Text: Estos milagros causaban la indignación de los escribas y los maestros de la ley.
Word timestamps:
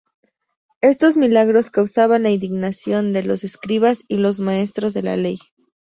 Estos 0.81 1.15
milagros 1.15 1.69
causaban 1.69 2.23
la 2.23 2.31
indignación 2.31 3.13
de 3.13 3.21
los 3.21 3.43
escribas 3.43 4.01
y 4.07 4.17
los 4.17 4.39
maestros 4.39 4.95
de 4.95 5.03
la 5.03 5.15
ley. 5.15 5.37